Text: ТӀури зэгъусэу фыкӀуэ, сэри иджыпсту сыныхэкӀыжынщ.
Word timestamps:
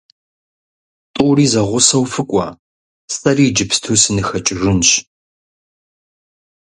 ТӀури 1.13 1.45
зэгъусэу 1.51 2.05
фыкӀуэ, 2.13 2.47
сэри 3.15 3.45
иджыпсту 3.49 3.95
сыныхэкӀыжынщ. 4.01 4.89